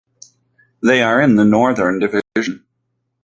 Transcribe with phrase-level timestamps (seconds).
[0.81, 2.65] They are in the Northern Division.